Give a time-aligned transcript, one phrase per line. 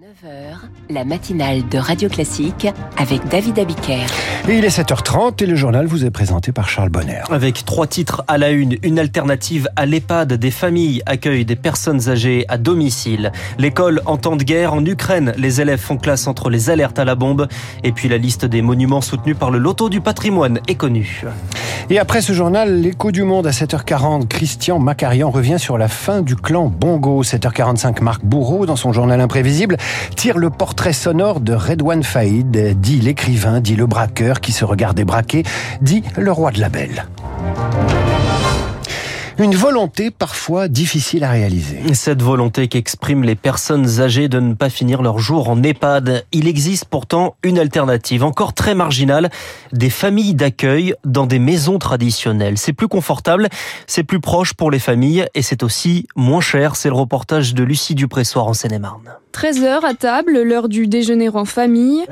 [0.00, 0.56] 9h,
[0.88, 2.66] la matinale de Radio Classique
[2.96, 4.06] avec David Abiker.
[4.48, 7.20] Et il est 7h30 et le journal vous est présenté par Charles Bonner.
[7.28, 12.08] Avec trois titres à la une, une alternative à l'EHPAD, des familles accueillent des personnes
[12.08, 13.30] âgées à domicile.
[13.58, 17.04] L'école en temps de guerre en Ukraine, les élèves font classe entre les alertes à
[17.04, 17.46] la bombe.
[17.84, 21.26] Et puis la liste des monuments soutenus par le loto du patrimoine est connue.
[21.90, 26.22] Et après ce journal, l'écho du monde à 7h40, Christian Macarian revient sur la fin
[26.22, 27.22] du clan Bongo.
[27.22, 29.76] 7h45, Marc Bourreau, dans son journal imprévisible,
[30.16, 35.04] tire le portrait sonore de Redouane Faïd, dit l'écrivain, dit le braqueur qui se regardait
[35.04, 35.42] braquer,
[35.80, 37.06] dit le roi de la belle.
[39.38, 41.94] Une volonté parfois difficile à réaliser.
[41.94, 46.24] Cette volonté qu'expriment les personnes âgées de ne pas finir leur jour en EHPAD.
[46.32, 49.30] Il existe pourtant une alternative, encore très marginale,
[49.72, 52.58] des familles d'accueil dans des maisons traditionnelles.
[52.58, 53.48] C'est plus confortable,
[53.86, 56.76] c'est plus proche pour les familles et c'est aussi moins cher.
[56.76, 59.14] C'est le reportage de Lucie Dupressoir en Seine-et-Marne.
[59.32, 62.04] 13h à table, l'heure du déjeuner en famille.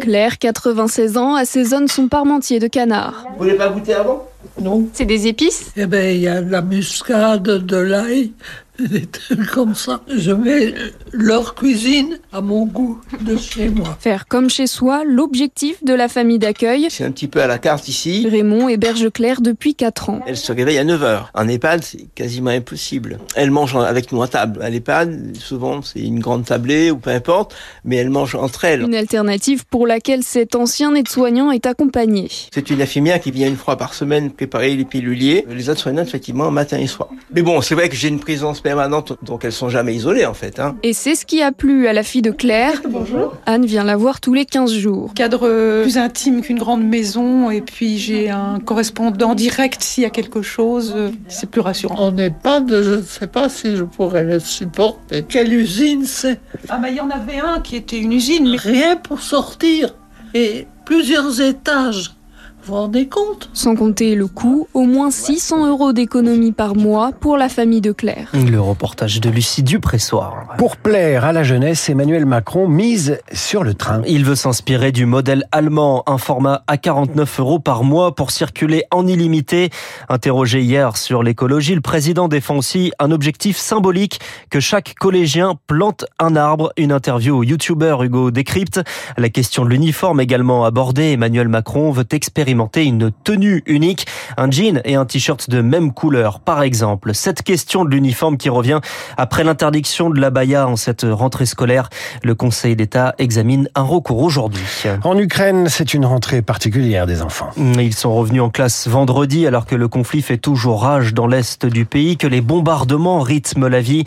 [0.00, 3.24] Claire, 96 ans, assaisonne son parmentier de canard.
[3.32, 4.29] Vous voulez pas goûter avant?
[4.60, 4.88] Non.
[4.92, 5.72] C'est des épices?
[5.76, 8.32] Eh ben, il y a de la muscade, de l'ail,
[8.90, 10.00] des trucs comme ça.
[10.08, 10.74] Je mets
[11.12, 13.96] leur cuisine à mon goût de chez moi.
[14.00, 16.86] Faire comme chez soi, l'objectif de la famille d'accueil.
[16.90, 18.26] C'est un petit peu à la carte ici.
[18.28, 20.20] Raymond héberge Claire depuis 4 ans.
[20.26, 21.26] Elle se réveille à 9h.
[21.34, 23.18] En EHPAD, c'est quasiment impossible.
[23.34, 24.62] Elle mange avec nous à table.
[24.62, 28.82] À l'EHPAD, souvent, c'est une grande tablée ou peu importe, mais elle mange entre elles.
[28.82, 32.28] Une alternative pour laquelle cet ancien aide-soignant est accompagné.
[32.52, 35.44] C'est une infirmière qui vient une fois par semaine préparer les piluliers.
[35.48, 37.10] Les aides-soignantes, effectivement, matin et soir.
[37.34, 40.34] Mais bon, c'est vrai que j'ai une présence permanente, donc elles sont jamais isolées, en
[40.34, 40.60] fait.
[40.60, 40.76] Hein.
[40.84, 42.80] Et c'est ce qui a plu à la fille de Claire.
[42.88, 43.34] Bonjour.
[43.46, 45.12] Anne vient la voir tous les 15 jours.
[45.14, 50.10] Cadre plus intime qu'une grande maison, et puis j'ai un correspondant direct s'il y a
[50.10, 50.94] quelque chose.
[51.26, 51.96] C'est plus rassurant.
[51.98, 55.24] On n'est pas de, je ne sais pas si je pourrais le supporter.
[55.28, 56.40] Quelle usine c'est?
[56.68, 59.94] Ah, bah, il y en avait un qui était une usine, mais Rien pour sortir.
[60.34, 62.14] Et plusieurs étages.
[62.62, 63.48] Vous vous rendez compte?
[63.54, 67.90] Sans compter le coût, au moins 600 euros d'économie par mois pour la famille de
[67.90, 68.28] Claire.
[68.34, 70.44] Le reportage de Lucie Dupressoir.
[70.58, 74.02] Pour plaire à la jeunesse, Emmanuel Macron mise sur le train.
[74.06, 78.84] Il veut s'inspirer du modèle allemand, un format à 49 euros par mois pour circuler
[78.90, 79.70] en illimité.
[80.10, 84.20] Interrogé hier sur l'écologie, le président défend aussi un objectif symbolique
[84.50, 86.72] que chaque collégien plante un arbre.
[86.76, 88.82] Une interview au youtubeur Hugo Décrypte.
[89.16, 91.12] La question de l'uniforme également abordée.
[91.12, 94.06] Emmanuel Macron veut expérimenter une tenue unique,
[94.36, 97.14] un jean et un t-shirt de même couleur, par exemple.
[97.14, 98.80] Cette question de l'uniforme qui revient
[99.16, 101.88] après l'interdiction de la baya en cette rentrée scolaire.
[102.22, 104.62] Le Conseil d'État examine un recours aujourd'hui.
[105.04, 107.50] En Ukraine, c'est une rentrée particulière des enfants.
[107.56, 111.66] Ils sont revenus en classe vendredi alors que le conflit fait toujours rage dans l'est
[111.66, 114.04] du pays, que les bombardements rythment la vie.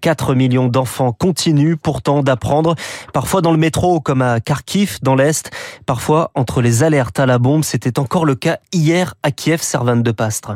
[0.00, 2.74] 4 millions d'enfants continuent pourtant d'apprendre,
[3.12, 5.50] parfois dans le métro comme à Kharkiv dans l'est,
[5.86, 7.64] parfois entre les alertes à la bombe.
[7.82, 10.52] C'était encore le cas hier à Kiev, Servane de Pastre.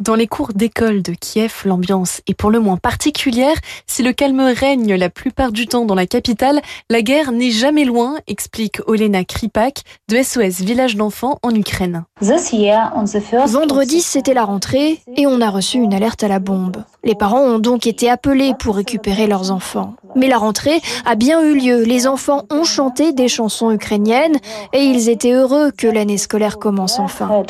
[0.00, 3.54] Dans les cours d'école de Kiev, l'ambiance est pour le moins particulière.
[3.86, 7.84] Si le calme règne la plupart du temps dans la capitale, la guerre n'est jamais
[7.84, 12.02] loin, explique Olena Kripak de SOS Village d'enfants en Ukraine.
[12.20, 16.82] Vendredi, c'était la rentrée et on a reçu une alerte à la bombe.
[17.04, 19.94] Les parents ont donc été appelés pour récupérer leurs enfants.
[20.16, 21.82] Mais la rentrée a bien eu lieu.
[21.82, 24.38] Les enfants ont chanté des chansons ukrainiennes
[24.72, 27.44] et ils étaient heureux que l'année scolaire commence enfin.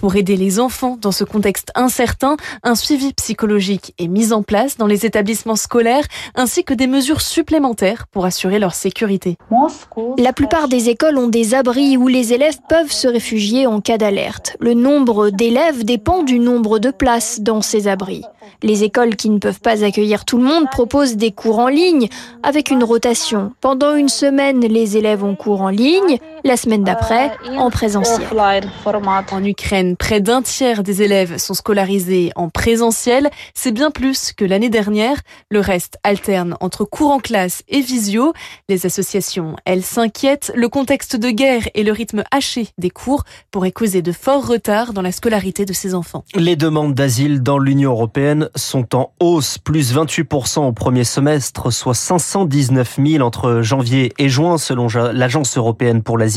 [0.00, 4.76] Pour aider les enfants dans ce contexte incertain, un suivi psychologique est mis en place
[4.76, 6.04] dans les établissements scolaires
[6.34, 9.36] ainsi que des mesures supplémentaires pour assurer leur sécurité.
[10.18, 13.98] La plupart des écoles ont des abris où les élèves peuvent se réfugier en cas
[13.98, 14.56] d'alerte.
[14.60, 18.22] Le nombre d'élèves dépend du nombre de places dans ces abris.
[18.62, 22.08] Les écoles qui ne peuvent pas accueillir tout le monde proposent des cours en ligne
[22.42, 23.52] avec une rotation.
[23.60, 28.28] Pendant une semaine, les élèves ont cours en ligne, la semaine d'après, en présentiel.
[29.32, 33.30] En Ukraine, près d'un tiers des élèves sont scolarisés en présentiel.
[33.54, 35.16] C'est bien plus que l'année dernière.
[35.50, 38.32] Le reste alterne entre cours en classe et visio.
[38.68, 40.52] Les associations, elles s'inquiètent.
[40.54, 44.92] Le contexte de guerre et le rythme haché des cours pourraient causer de forts retards
[44.92, 46.24] dans la scolarité de ces enfants.
[46.34, 51.94] Les demandes d'asile dans l'Union européenne sont en hausse, plus 28% au premier semestre, soit
[51.94, 56.35] 519 000 entre janvier et juin, selon l'Agence européenne pour l'asile.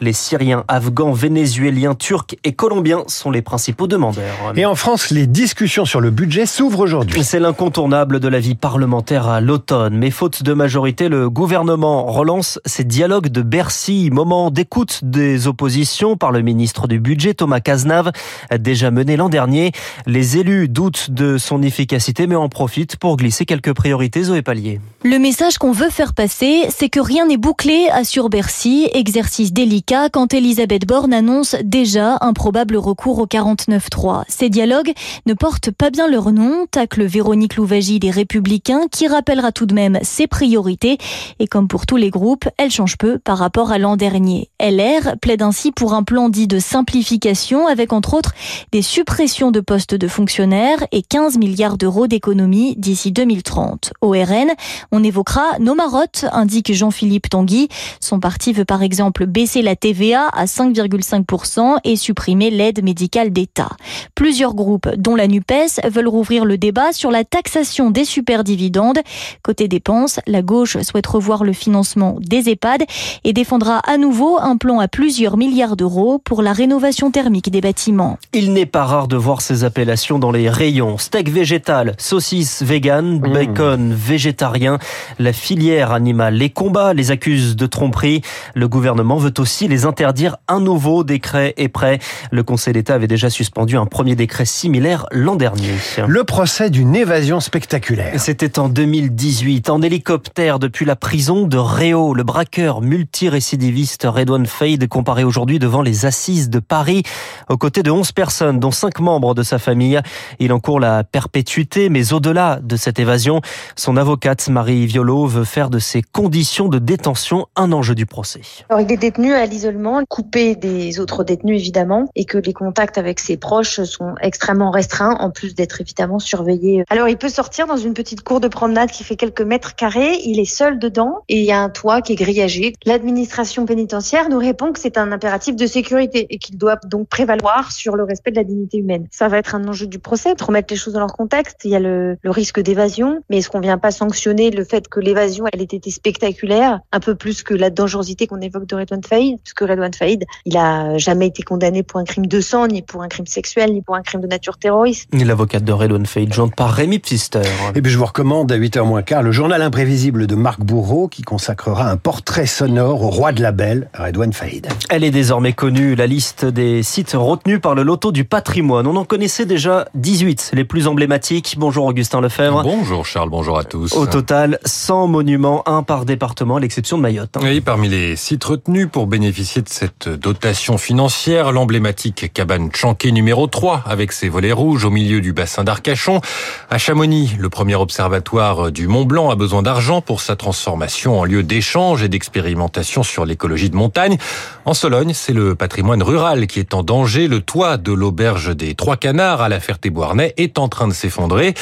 [0.00, 4.52] Les Syriens, Afghans, Vénézuéliens, Turcs et Colombiens sont les principaux demandeurs.
[4.56, 7.24] Et en France, les discussions sur le budget s'ouvrent aujourd'hui.
[7.24, 9.96] C'est l'incontournable de la vie parlementaire à l'automne.
[9.96, 16.16] Mais faute de majorité, le gouvernement relance ses dialogues de Bercy, moment d'écoute des oppositions
[16.16, 18.12] par le ministre du budget, Thomas Cazenave,
[18.58, 19.72] déjà mené l'an dernier.
[20.06, 24.80] Les élus doutent de son efficacité mais en profite pour glisser quelques priorités Zoé Pallier.
[25.04, 29.21] Le message qu'on veut faire passer, c'est que rien n'est bouclé assure Bercy, exercice
[29.52, 34.24] délicat quand Elisabeth Borne annonce déjà un probable recours au 49-3.
[34.28, 34.92] Ces dialogues
[35.26, 39.74] ne portent pas bien leur nom, tacle Véronique Louvagie des Républicains qui rappellera tout de
[39.74, 40.98] même ses priorités
[41.38, 44.50] et comme pour tous les groupes, elle change peu par rapport à l'an dernier.
[44.60, 48.32] LR plaide ainsi pour un plan dit de simplification avec entre autres
[48.72, 53.92] des suppressions de postes de fonctionnaires et 15 milliards d'euros d'économies d'ici 2030.
[54.00, 54.50] Au RN,
[54.90, 57.68] on évoquera nos marottes, indique Jean-Philippe Tanguy.
[58.00, 63.70] Son parti veut par exemple baisser la TVA à 5,5% et supprimer l'aide médicale d'État.
[64.14, 68.98] Plusieurs groupes, dont la NUPES, veulent rouvrir le débat sur la taxation des superdividendes.
[69.42, 72.84] Côté dépenses, la gauche souhaite revoir le financement des EHPAD
[73.24, 77.60] et défendra à nouveau un plan à plusieurs milliards d'euros pour la rénovation thermique des
[77.60, 78.18] bâtiments.
[78.32, 80.98] Il n'est pas rare de voir ces appellations dans les rayons.
[80.98, 83.32] Steak végétal, saucisse vegan, mmh.
[83.32, 84.78] bacon végétarien.
[85.18, 88.22] La filière animale les combats les accuse de tromperie.
[88.54, 90.36] Le gouvernement veut aussi les interdire.
[90.48, 91.98] Un nouveau décret est prêt.
[92.30, 95.72] Le Conseil d'État avait déjà suspendu un premier décret similaire l'an dernier.
[96.06, 98.18] Le procès d'une évasion spectaculaire.
[98.20, 102.14] C'était en 2018, en hélicoptère depuis la prison de Réau.
[102.14, 107.02] Le braqueur multirécidiviste Redouane Faïd comparé aujourd'hui devant les assises de Paris
[107.48, 110.00] aux côtés de 11 personnes, dont 5 membres de sa famille.
[110.38, 113.40] Il encourt la perpétuité, mais au-delà de cette évasion,
[113.76, 118.42] son avocate Marie Violo veut faire de ses conditions de détention un enjeu du procès.
[118.68, 122.98] Alors, il est détenu à l'isolement, coupé des autres détenus évidemment, et que les contacts
[122.98, 126.84] avec ses proches sont extrêmement restreints, en plus d'être évidemment surveillé.
[126.90, 130.18] Alors il peut sortir dans une petite cour de promenade qui fait quelques mètres carrés,
[130.26, 132.74] il est seul dedans, et il y a un toit qui est grillagé.
[132.84, 137.72] L'administration pénitentiaire nous répond que c'est un impératif de sécurité et qu'il doit donc prévaloir
[137.72, 139.06] sur le respect de la dignité humaine.
[139.10, 141.60] Ça va être un enjeu du procès, de remettre les choses dans leur contexte.
[141.64, 145.00] Il y a le, risque d'évasion, mais est-ce qu'on vient pas sanctionner le fait que
[145.00, 149.04] l'évasion, elle ait été spectaculaire, un peu plus que la dangerosité qu'on évoque de Redouane
[149.04, 152.66] Faïd, parce que Redouane Faïd, il a jamais été condamné pour un crime de sang,
[152.66, 155.08] ni pour un crime sexuel, ni pour un crime de nature terroriste.
[155.12, 157.42] L'avocate de Redouane Faïd, jointe par Rémi Pfister.
[157.74, 161.08] Et puis je vous recommande à 8h moins quart le journal imprévisible de Marc Bourreau
[161.08, 164.68] qui consacrera un portrait sonore au roi de la belle, Redouane Faïd.
[164.90, 168.86] Elle est désormais connue, la liste des sites retenus par le loto du patrimoine.
[168.86, 171.54] On en connaissait déjà 18, les plus emblématiques.
[171.56, 172.62] Bonjour Augustin Lefebvre.
[172.62, 173.94] Bonjour Charles, bonjour à tous.
[173.94, 177.36] Au total, 100 monuments, un par département, à l'exception de Mayotte.
[177.40, 183.46] Oui, parmi les sites retenus pour bénéficier de cette dotation financière, l'emblématique cabane Chanquet numéro
[183.46, 186.22] 3 avec ses volets rouges au milieu du bassin d'Arcachon.
[186.70, 191.24] À Chamonix, le premier observatoire du Mont Blanc a besoin d'argent pour sa transformation en
[191.24, 194.16] lieu d'échange et d'expérimentation sur l'écologie de montagne.
[194.64, 197.28] En Sologne, c'est le patrimoine rural qui est en danger.
[197.28, 201.52] Le toit de l'auberge des Trois Canards à la Ferté-Boarnais est en train de s'effondrer.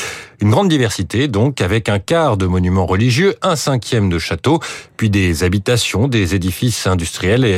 [0.41, 4.61] Une grande diversité, donc, avec un quart de monuments religieux, un cinquième de châteaux,
[4.97, 7.00] puis des habitations, des édifices industriels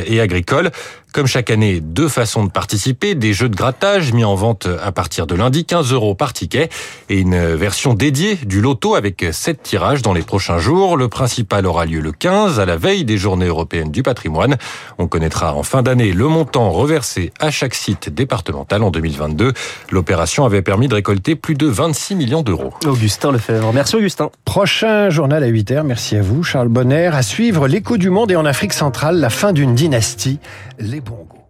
[0.07, 0.71] et agricoles.
[1.13, 4.91] Comme chaque année, deux façons de participer, des jeux de grattage mis en vente à
[4.91, 6.69] partir de lundi, 15 euros par ticket,
[7.07, 10.97] et une version dédiée du loto avec sept tirages dans les prochains jours.
[10.97, 14.57] Le principal aura lieu le 15, à la veille des journées européennes du patrimoine.
[14.97, 19.53] On connaîtra en fin d'année le montant reversé à chaque site départemental en 2022.
[19.91, 22.73] L'opération avait permis de récolter plus de 26 millions d'euros.
[22.87, 23.71] Augustin Lefebvre.
[23.71, 24.31] Merci Augustin.
[24.45, 25.83] Prochain journal à 8h.
[25.83, 27.11] Merci à vous, Charles Bonner.
[27.13, 30.39] À suivre l'écho du monde et en Afrique centrale, la fin d'une dynastie.
[30.79, 31.42] Les Bongo.